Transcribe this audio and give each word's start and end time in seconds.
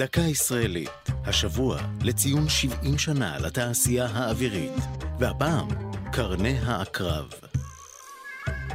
דקה 0.00 0.20
ישראלית, 0.20 0.90
השבוע 1.24 1.78
לציון 2.02 2.48
70 2.48 2.98
שנה 2.98 3.38
לתעשייה 3.38 4.06
האווירית, 4.06 4.72
והפעם, 5.18 5.68
קרני 6.12 6.58
העקרב. 6.58 7.30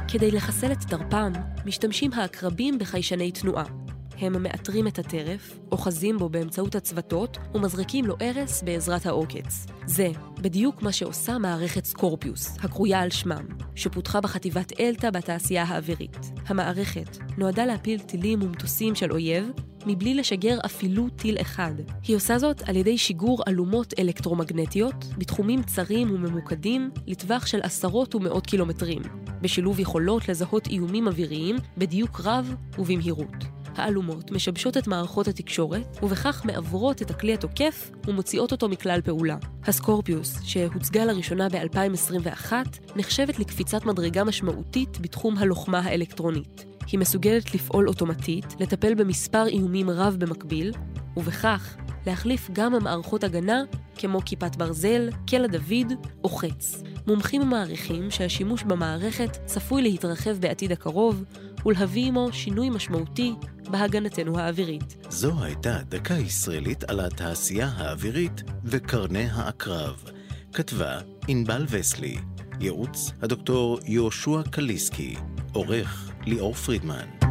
כדי 0.08 0.30
לחסל 0.30 0.72
את 0.72 0.84
דרפם, 0.84 1.32
משתמשים 1.64 2.12
העקרבים 2.12 2.78
בחיישני 2.78 3.32
תנועה. 3.32 3.64
הם 4.18 4.42
מאתרים 4.42 4.86
את 4.86 4.98
הטרף, 4.98 5.58
אוחזים 5.72 6.18
בו 6.18 6.28
באמצעות 6.28 6.74
הצוותות 6.74 7.38
ומזריקים 7.54 8.04
לו 8.04 8.16
ארס 8.22 8.62
בעזרת 8.62 9.06
העוקץ. 9.06 9.66
זה 9.86 10.08
בדיוק 10.40 10.82
מה 10.82 10.92
שעושה 10.92 11.38
מערכת 11.38 11.84
סקורפיוס, 11.84 12.56
הקרויה 12.62 13.00
על 13.00 13.10
שמם, 13.10 13.46
שפותחה 13.74 14.20
בחטיבת 14.20 14.80
אלתא 14.80 15.10
בתעשייה 15.10 15.62
האווירית. 15.62 16.18
המערכת 16.46 17.18
נועדה 17.38 17.66
להפיל 17.66 18.00
טילים 18.00 18.42
ומטוסים 18.42 18.94
של 18.94 19.12
אויב 19.12 19.50
מבלי 19.86 20.14
לשגר 20.14 20.58
אפילו 20.64 21.08
טיל 21.08 21.40
אחד. 21.40 21.74
היא 22.02 22.16
עושה 22.16 22.38
זאת 22.38 22.68
על 22.68 22.76
ידי 22.76 22.98
שיגור 22.98 23.42
אלומות 23.48 23.94
אלקטרומגנטיות 23.98 25.04
בתחומים 25.18 25.62
צרים 25.62 26.10
וממוקדים 26.10 26.90
לטווח 27.06 27.46
של 27.46 27.60
עשרות 27.62 28.14
ומאות 28.14 28.46
קילומטרים, 28.46 29.02
בשילוב 29.40 29.80
יכולות 29.80 30.28
לזהות 30.28 30.66
איומים 30.66 31.06
אוויריים 31.06 31.56
בדיוק 31.78 32.20
רב 32.24 32.54
ובמהירות. 32.78 33.56
האלומות 33.76 34.30
משבשות 34.30 34.76
את 34.76 34.86
מערכות 34.86 35.28
התקשורת, 35.28 35.98
ובכך 36.02 36.42
מעברות 36.44 37.02
את 37.02 37.10
הכלי 37.10 37.34
התוקף 37.34 37.90
ומוציאות 38.06 38.52
אותו 38.52 38.68
מכלל 38.68 39.00
פעולה. 39.00 39.36
הסקורפיוס, 39.64 40.42
שהוצגה 40.42 41.04
לראשונה 41.04 41.48
ב-2021, 41.48 42.52
נחשבת 42.96 43.38
לקפיצת 43.38 43.84
מדרגה 43.84 44.24
משמעותית 44.24 44.98
בתחום 45.00 45.38
הלוחמה 45.38 45.78
האלקטרונית. 45.78 46.75
היא 46.92 47.00
מסוגלת 47.00 47.54
לפעול 47.54 47.88
אוטומטית, 47.88 48.54
לטפל 48.60 48.94
במספר 48.94 49.46
איומים 49.46 49.90
רב 49.90 50.16
במקביל, 50.18 50.72
ובכך 51.16 51.76
להחליף 52.06 52.50
גם 52.52 52.72
מערכות 52.82 53.24
הגנה 53.24 53.62
כמו 53.98 54.20
כיפת 54.24 54.56
ברזל, 54.56 55.10
קלע 55.26 55.46
דוד 55.46 55.92
או 56.24 56.28
חץ. 56.28 56.82
מומחים 57.06 57.48
מעריכים 57.48 58.10
שהשימוש 58.10 58.62
במערכת 58.62 59.38
צפוי 59.44 59.82
להתרחב 59.82 60.38
בעתיד 60.40 60.72
הקרוב 60.72 61.24
ולהביא 61.66 62.06
עמו 62.06 62.28
שינוי 62.32 62.70
משמעותי 62.70 63.32
בהגנתנו 63.70 64.38
האווירית. 64.38 64.96
זו 65.10 65.42
הייתה 65.42 65.78
דקה 65.88 66.14
ישראלית 66.14 66.84
על 66.84 67.00
התעשייה 67.00 67.68
האווירית 67.76 68.42
וקרני 68.64 69.26
העקרב. 69.32 70.04
כתבה 70.52 70.98
ענבל 71.28 71.66
וסלי, 71.70 72.16
ייעוץ 72.60 73.10
הדוקטור 73.22 73.78
יהושע 73.84 74.42
קליסקי, 74.50 75.16
עורך 75.52 76.12
ליאור 76.25 76.53
פרידמן. 76.53 77.24